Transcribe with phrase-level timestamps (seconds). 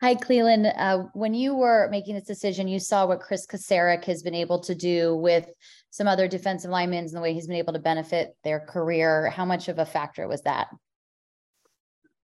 [0.00, 0.72] Hi, Clelin.
[0.78, 4.58] Uh, when you were making this decision, you saw what Kris Kocurek has been able
[4.60, 5.46] to do with
[5.90, 9.28] some other defensive linemen and the way he's been able to benefit their career.
[9.28, 10.68] How much of a factor was that?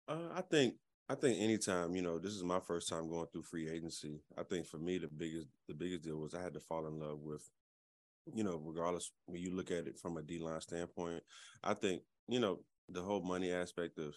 [0.08, 0.76] Uh, I think
[1.10, 4.22] I think anytime, you know, this is my first time going through free agency.
[4.38, 6.98] I think for me the biggest the biggest deal was I had to fall in
[6.98, 7.46] love with,
[8.32, 11.22] you know, regardless when you look at it from a D line standpoint,
[11.62, 14.14] I think, you know, the whole money aspect of,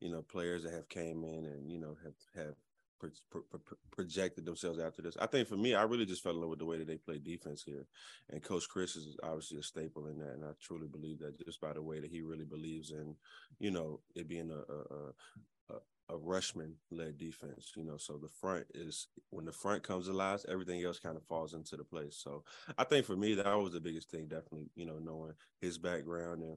[0.00, 2.54] you know, players that have came in and, you know, have have
[3.00, 5.16] pro- pro- projected themselves after this.
[5.18, 6.96] I think for me, I really just fell in love with the way that they
[6.96, 7.86] play defense here,
[8.30, 11.60] and Coach Kris is obviously a staple in that, and I truly believe that just
[11.60, 13.16] by the way that he really believes in,
[13.58, 17.72] you know, it being a a, a, a rushman led defense.
[17.76, 21.24] You know, so the front is when the front comes alive, everything else kind of
[21.24, 22.20] falls into the place.
[22.22, 22.44] So
[22.78, 24.26] I think for me, that was the biggest thing.
[24.26, 26.56] Definitely, you know, knowing his background and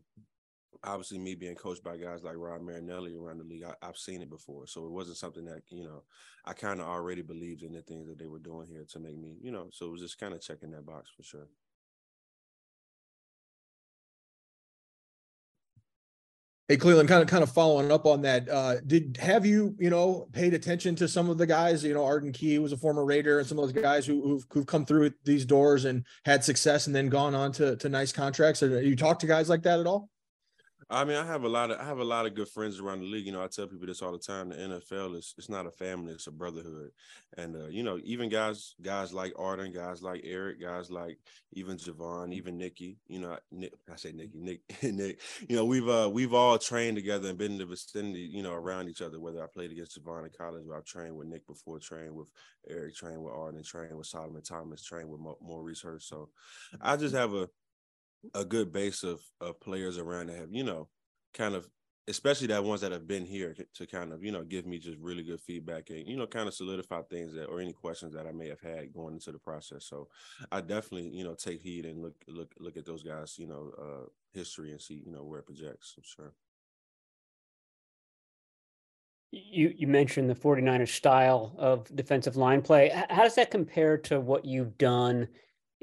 [0.84, 4.22] obviously me being coached by guys like Rod Marinelli around the league, I, have seen
[4.22, 4.68] it before.
[4.68, 6.04] So it wasn't something that, you know,
[6.46, 9.18] I kind of already believed in the things that they were doing here to make
[9.18, 11.48] me, you know, so it was just kind of checking that box for sure.
[16.70, 18.48] Hey Clelin, kind of kind of following up on that.
[18.50, 21.84] Uh, did have you you know paid attention to some of the guys?
[21.84, 24.46] You know, Arden Key was a former Raider, and some of those guys who who've,
[24.50, 28.14] who've come through these doors and had success, and then gone on to to nice
[28.14, 28.62] contracts.
[28.62, 30.10] you talk to guys like that at all?
[30.90, 33.00] I mean, I have a lot of I have a lot of good friends around
[33.00, 33.26] the league.
[33.26, 34.50] You know, I tell people this all the time.
[34.50, 36.92] The NFL is it's not a family; it's a brotherhood.
[37.38, 41.18] And uh, you know, even guys guys like Arden, guys like Arik, guys like
[41.54, 42.98] even Javon, even Nikki.
[43.08, 45.22] You know, Nick, I say Nikki, Nick, Nick.
[45.48, 48.30] You know, we've uh, we've all trained together and been in the vicinity.
[48.32, 49.20] You know, around each other.
[49.20, 52.30] Whether I played against Javon in college, or I trained with Nick before, trained with
[52.72, 56.08] Arik, trained with Arden, trained with Solomon Thomas, trained with Maurice Hurst.
[56.08, 56.30] So,
[56.82, 57.48] I just have a
[58.34, 60.88] a good base of of players around that have you know
[61.34, 61.68] kind of
[62.10, 64.98] especially that ones that have been here to kind of you know give me just
[65.00, 68.28] really good feedback and you know kind of solidify things that or any questions that
[68.28, 69.86] I may have had going into the process.
[69.86, 70.10] So
[70.52, 73.72] I definitely you know take heed and look look look at those guys you know
[73.80, 75.94] uh history and see you know where it projects.
[75.98, 76.34] I'm sure.
[79.32, 82.90] You you mentioned the 49ers style of defensive line play.
[83.10, 85.28] How does that compare to what you've done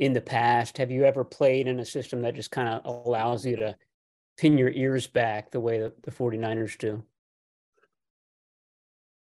[0.00, 0.78] in the past?
[0.78, 3.76] Have you ever played in a system that just kind of allows you to
[4.38, 7.04] pin your ears back the way that the 49ers do?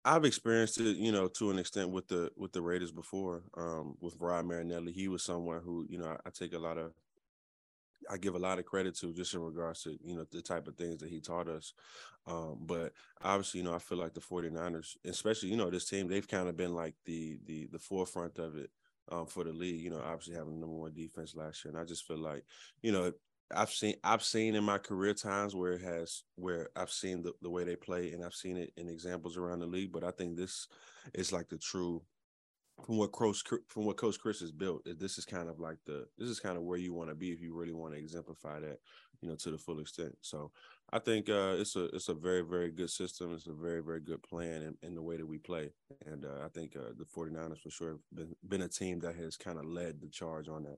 [0.05, 3.43] I've experienced it, you know, to an extent with the with the Raiders before.
[3.57, 6.77] Um, with Rod Marinelli, he was someone who, you know, I, I take a lot
[6.77, 6.93] of
[8.09, 10.67] I give a lot of credit to just in regards to, you know, the type
[10.67, 11.73] of things that he taught us.
[12.25, 16.07] Um, but obviously, you know, I feel like the 49ers, especially, you know, this team,
[16.07, 18.69] they've kind of been like the the the forefront of it
[19.11, 19.81] um, for the league.
[19.81, 22.43] You know, obviously having the number one defense last year, and I just feel like
[22.81, 23.11] you know
[23.55, 27.33] I've seen I've seen in my career times where it has where I've seen the,
[27.41, 29.91] the way they play and I've seen it in examples around the league.
[29.91, 30.67] But I think this
[31.13, 32.01] is like the true
[32.85, 34.85] from what Coach from what Coach Kris has built.
[34.99, 37.31] This is kind of like the this is kind of where you want to be
[37.31, 38.79] if you really want to exemplify that,
[39.21, 40.15] you know, to the full extent.
[40.21, 40.51] So
[40.91, 43.33] I think uh, it's a it's a very very good system.
[43.33, 45.71] It's a very very good plan in, in the way that we play,
[46.05, 49.15] and uh, I think uh, the 49ers for sure have been been a team that
[49.15, 50.77] has kind of led the charge on that.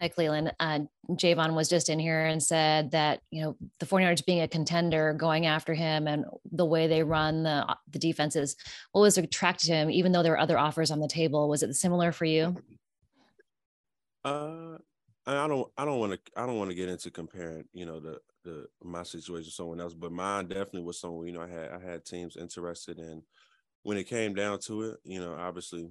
[0.00, 0.52] Hi, Clelin.
[0.60, 0.80] Uh,
[1.12, 5.14] Javon was just in here and said that, you know, the 49ers being a contender,
[5.14, 8.56] going after him and the way they run the, uh, the defenses,
[8.92, 11.48] what was attracted to him, even though there were other offers on the table?
[11.48, 12.56] Was it similar for you?
[14.22, 14.76] Uh,
[15.26, 17.98] I don't, I don't want to, I don't want to get into comparing, you know,
[17.98, 21.48] the, the, my situation to someone else, but mine definitely was someone, you know, I
[21.48, 23.22] had, I had teams interested in
[23.82, 25.90] when it came down to it, you know, obviously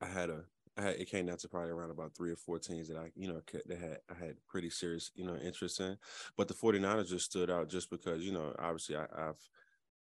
[0.00, 0.44] I had a,
[0.76, 3.28] had, it came down to probably around about three or four teams that I, you
[3.28, 5.96] know, that had I had pretty serious, you know, interest in.
[6.36, 9.36] But the 49ers just stood out just because, you know, obviously I, have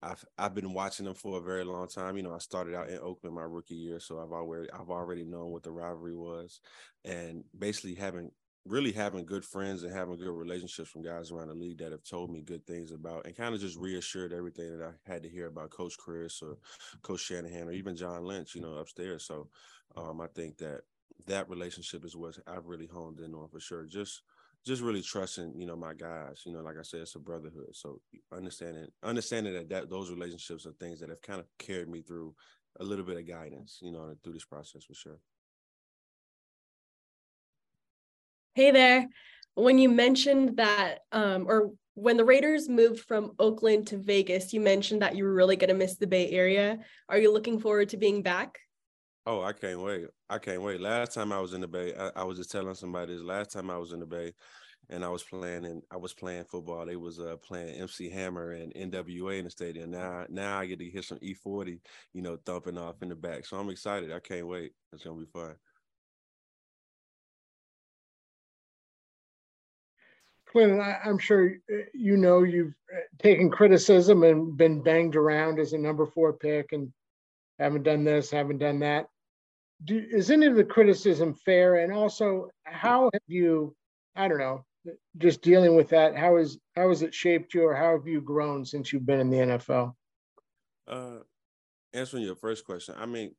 [0.01, 2.17] I've I've been watching them for a very long time.
[2.17, 5.23] You know, I started out in Oakland my rookie year, so I've already I've already
[5.23, 6.61] known what the rivalry was,
[7.03, 8.31] and basically having
[8.65, 12.03] really having good friends and having good relationships from guys around the league that have
[12.03, 15.29] told me good things about and kind of just reassured everything that I had to
[15.29, 16.57] hear about Coach Kris or
[17.01, 19.25] Coach Shanahan or even John Lynch, you know, upstairs.
[19.25, 19.47] So
[19.95, 20.81] um, I think that
[21.25, 23.85] that relationship is what I've really honed in on for sure.
[23.85, 24.21] Just
[24.65, 26.43] just really trusting, you know, my guys.
[26.45, 27.73] You know, like I said, it's a brotherhood.
[27.73, 28.01] So
[28.31, 32.35] understanding understanding that, that those relationships are things that have kind of carried me through
[32.79, 35.19] a little bit of guidance, you know, through this process for sure.
[38.53, 39.07] Hey there.
[39.55, 44.61] When you mentioned that, um, or when the Raiders moved from Oakland to Vegas, you
[44.61, 46.79] mentioned that you were really going to miss the Bay Area.
[47.09, 48.59] Are you looking forward to being back?
[49.31, 50.07] Oh, I can't wait.
[50.27, 50.81] I can't wait.
[50.81, 53.21] Last time I was in the Bay, I, I was just telling somebody this.
[53.21, 54.33] Last time I was in the Bay,
[54.89, 56.83] and I was playing and I was playing football.
[56.83, 59.91] They was uh, playing MC Hammer and NWA in the stadium.
[59.91, 61.79] Now now I get to hear some E40,
[62.11, 63.45] you know, thumping off in the back.
[63.45, 64.11] So I'm excited.
[64.11, 64.71] I can't wait.
[64.93, 65.53] It's gonna be fun.
[70.51, 75.59] Clinton, I, am sure uh, you know you've uh, taken criticism and been banged around
[75.59, 76.91] as a number four pick and
[77.59, 79.05] haven't done this, haven't done that.
[79.85, 81.75] Do, is any of the criticism fair?
[81.75, 83.75] And also, how have you,
[84.15, 84.65] I don't know,
[85.17, 88.21] just dealing with that, how is how has it shaped you or how have you
[88.21, 89.93] grown since you've been in the NFL?
[90.87, 91.19] Uh,
[91.93, 93.35] answering your first question, I mean,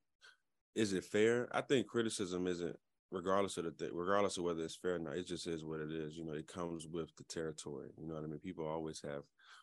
[0.75, 1.49] is it fair?
[1.53, 2.77] I think criticism isn't
[3.11, 5.81] regardless of the thing, regardless of whether it's fair or not, it just is what
[5.81, 6.17] it is.
[6.17, 7.91] You know, it comes with the territory.
[7.99, 8.39] You know what I mean?
[8.39, 9.23] People always have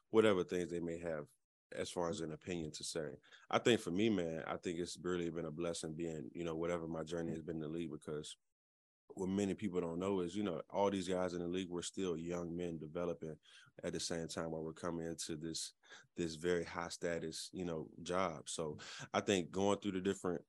[0.09, 1.25] whatever things they may have
[1.75, 3.07] as far as an opinion to say.
[3.49, 6.55] I think for me, man, I think it's really been a blessing being, you know,
[6.55, 8.35] whatever my journey has been in the league because
[9.15, 11.81] what many people don't know is, you know, all these guys in the league were
[11.81, 13.35] still young men developing
[13.83, 15.73] at the same time while we're coming into this
[16.15, 18.41] this very high status, you know, job.
[18.45, 18.77] So
[19.13, 20.41] I think going through the different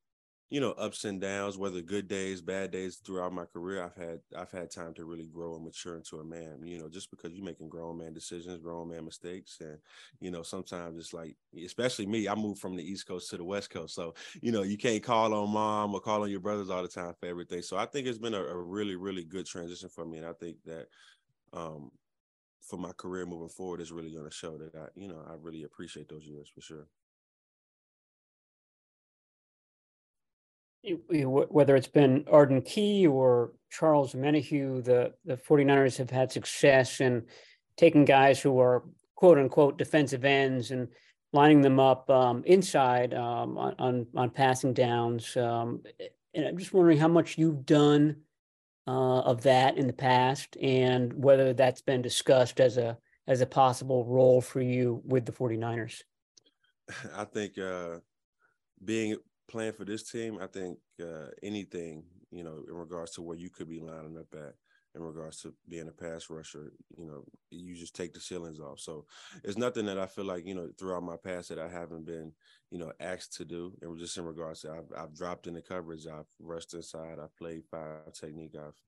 [0.51, 4.21] you know ups and downs whether good days bad days throughout my career i've had
[4.37, 7.33] i've had time to really grow and mature into a man you know just because
[7.33, 9.79] you're making grown man decisions grown man mistakes and
[10.21, 13.45] you know sometimes it's like especially me i moved from the east coast to the
[13.45, 16.71] west coast so you know you can't call on mom or call on your brothers
[16.71, 19.47] all the time for everything so i think it's been a, a really really good
[19.47, 20.87] transition for me and i think that
[21.53, 21.91] um
[22.63, 25.35] for my career moving forward is really going to show that i you know i
[25.41, 26.87] really appreciate those years for sure
[30.85, 37.25] whether it's been Arden Key or Charles Omenihu, the, the 49ers have had success in
[37.77, 38.85] taking guys who are
[39.15, 40.89] quote unquote defensive ends and
[41.33, 45.37] lining them up um, inside um, on, on, on, passing downs.
[45.37, 45.83] Um,
[46.35, 48.17] and I'm just wondering how much you've done
[48.87, 52.97] uh, of that in the past and whether that's been discussed as a
[53.27, 56.03] as a possible role for you with the 49ers.
[57.15, 57.99] I think uh,
[58.83, 63.37] being playing for this team, I think uh, anything, you know, in regards to where
[63.37, 64.55] you could be lining up at,
[64.95, 68.81] in regards to being a pass rusher, you know, you just take the ceilings off.
[68.81, 69.07] So
[69.45, 72.33] it's nothing that I feel like, you know, throughout my past that I haven't been,
[72.71, 73.73] you know, asked to do.
[73.83, 77.37] And just in regards to I've, I've dropped in the coverage, I've rushed inside, I've
[77.37, 78.81] played five technique, I've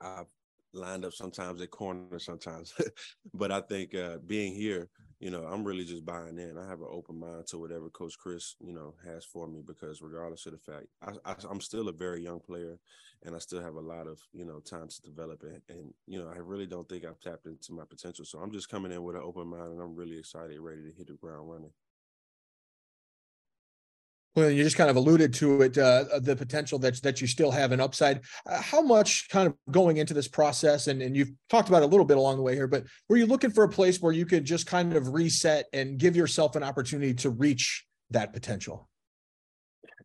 [0.00, 0.26] I've
[0.72, 2.74] lined up sometimes at corner sometimes.
[3.34, 4.88] but I think uh, being here,
[5.20, 6.56] you know, I'm really just buying in.
[6.56, 10.00] I have an open mind to whatever Coach Kris, you know, has for me because
[10.00, 12.78] regardless of the fact, I, am still a very young player,
[13.22, 15.62] and I still have a lot of you know time to develop it.
[15.68, 18.24] And you know, I really don't think I've tapped into my potential.
[18.24, 20.96] So I'm just coming in with an open mind, and I'm really excited, ready to
[20.96, 21.72] hit the ground running.
[24.36, 27.50] Well, you just kind of alluded to it, uh, the potential that that you still
[27.50, 28.20] have an upside.
[28.46, 31.86] Uh, how much kind of going into this process, and, and you've talked about a
[31.86, 34.24] little bit along the way here, but were you looking for a place where you
[34.24, 38.88] could just kind of reset and give yourself an opportunity to reach that potential?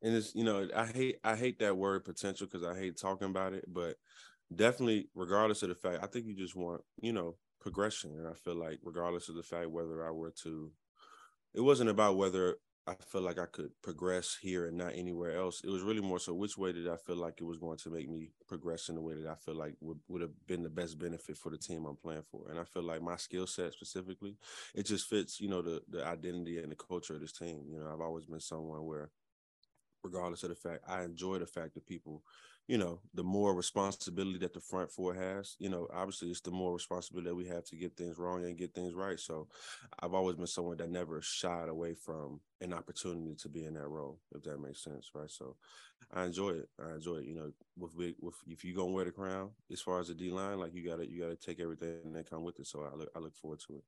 [0.01, 3.29] And it's you know I hate I hate that word potential because I hate talking
[3.29, 3.95] about it, but
[4.53, 8.33] definitely regardless of the fact, I think you just want you know progression, and I
[8.33, 10.71] feel like regardless of the fact whether I were to,
[11.53, 12.57] it wasn't about whether
[12.87, 15.61] I feel like I could progress here and not anywhere else.
[15.63, 17.89] It was really more so which way did I feel like it was going to
[17.89, 20.69] make me progress in the way that I feel like would, would have been the
[20.69, 22.47] best benefit for the team I'm playing for.
[22.47, 24.37] And I feel like my skill set specifically,
[24.75, 27.63] it just fits, you know, the the identity and the culture of this team.
[27.71, 29.09] You know, I've always been someone where
[30.03, 32.23] regardless of the fact I enjoy the fact that people
[32.67, 36.51] you know, the more responsibility that the front four has, you know, obviously it's the
[36.51, 39.19] more responsibility that we have to get things wrong and get things right.
[39.19, 39.47] So
[39.99, 43.87] I've always been someone that never shied away from an opportunity to be in that
[43.87, 45.29] role, if that makes sense, right?
[45.29, 45.57] So
[46.11, 46.69] I enjoy it.
[46.79, 47.25] I enjoy it.
[47.25, 50.31] You know, with with if you're gonna wear the crown, as far as the D
[50.31, 52.67] line, like you gotta you gotta take everything that come with it.
[52.67, 53.83] So I look I look forward to it.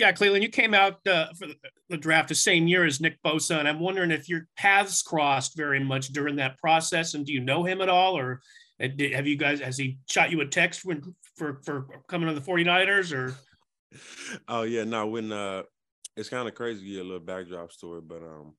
[0.00, 1.46] Yeah, Clelin, you came out uh, for
[1.90, 5.54] the draft the same year as Nick Bosa, and I'm wondering if your paths crossed
[5.58, 7.12] very much during that process.
[7.12, 8.40] And do you know him at all, or
[8.82, 11.02] uh, have you guys has he shot you a text when
[11.36, 13.34] for for coming to the 49ers or?
[14.48, 15.06] Oh yeah, no.
[15.06, 15.64] When uh,
[16.16, 18.54] it's kind of crazy to get a little backdrop story, but um,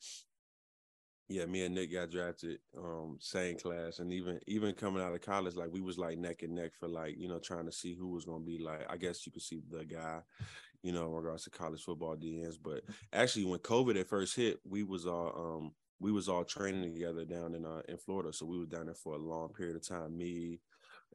[1.32, 5.22] yeah, me and Nick got drafted, um, same class, and even even coming out of
[5.22, 7.96] college, like we was like neck and neck for like you know trying to see
[7.96, 8.86] who was gonna be like.
[8.90, 10.20] I guess you could see the guy,
[10.84, 12.58] you know, in regards to college football DNs.
[12.62, 12.84] But
[13.14, 17.26] actually, when COVID at first hit, we was all um we was all training together
[17.26, 18.34] down in uh in Florida.
[18.34, 20.18] So we were down there for a long period of time.
[20.18, 20.60] Me,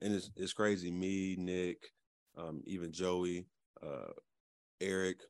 [0.03, 0.91] and it's it's crazy.
[0.91, 1.93] Me, Nick,
[2.37, 3.47] um, even Joey,
[3.83, 4.13] uh,
[4.81, 5.21] Arik,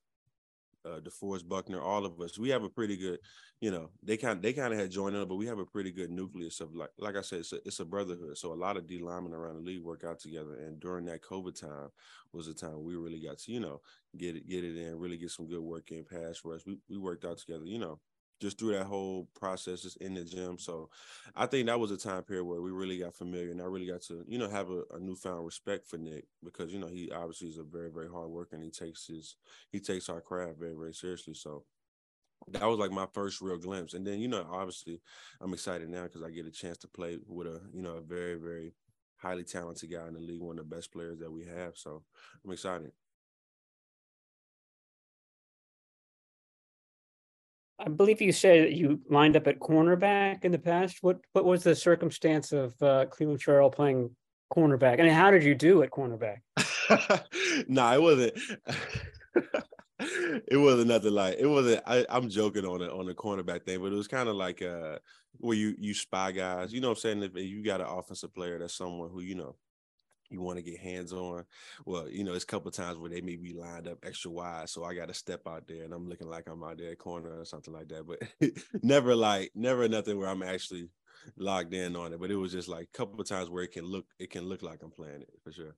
[0.87, 2.39] uh, DeForest Buckner, all of us.
[2.39, 3.19] We have a pretty good,
[3.61, 5.91] you know, they kind they kind of had joined in, but we have a pretty
[5.91, 8.39] good nucleus of like like I said, it's a, it's a brotherhood.
[8.39, 10.55] So a lot of D linemen around the league work out together.
[10.55, 11.89] And during that COVID time
[12.33, 13.81] was the time we really got to, you know,
[14.17, 16.61] get it get it in, really get some good work in pass rush.
[16.67, 17.99] We we worked out together, you know,
[18.41, 20.59] just through that whole process just in the gym.
[20.59, 20.91] So
[21.35, 23.87] I think that was a time period where we really got familiar and I really
[23.87, 27.11] got to, you know, have a, a newfound respect for Nick because, you know, he
[27.11, 29.37] obviously is a very, very hard worker and he takes his
[29.71, 31.35] he takes our craft very, very seriously.
[31.35, 31.65] So
[32.49, 33.95] that was like my first real glimpse.
[33.95, 35.01] And then, you know, obviously
[35.41, 38.03] I'm excited now because I get a chance to play with a, you know, a
[38.03, 38.75] very, very
[39.17, 41.73] highly talented guy in the league, one of the best players that we have.
[41.77, 42.05] So
[42.45, 42.93] I'm excited.
[47.87, 50.99] I believe you said that you lined up at cornerback in the past.
[51.03, 54.11] What what was the circumstance of uh, Clelin Ferrell playing
[54.53, 56.39] cornerback, and how did you do at cornerback?
[57.69, 58.33] no, it wasn't.
[60.49, 61.81] it wasn't nothing like it wasn't.
[61.87, 64.63] I, am joking on it on the cornerback thing, but it was kind of like
[64.63, 64.99] uh
[65.39, 66.73] where you you spy guys.
[66.73, 67.23] You know what I'm saying?
[67.23, 69.55] If you got an offensive player that's someone who you know
[70.31, 71.45] you want to get hands on.
[71.85, 74.69] Well, you know, it's a couple times where they may be lined up extra wide,
[74.69, 77.41] so I got to step out there and I'm looking like I'm out there corner
[77.41, 78.07] or something like that.
[78.07, 78.23] But
[78.83, 80.89] never like never nothing where I'm actually
[81.37, 82.21] locked in on it.
[82.21, 84.45] But it was just like a couple of times where it can look it can
[84.45, 85.75] look like I'm playing it for sure.